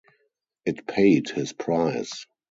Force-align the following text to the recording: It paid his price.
It 0.65 0.87
paid 0.87 1.29
his 1.29 1.53
price. 1.53 2.25